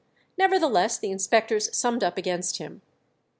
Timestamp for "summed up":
1.77-2.17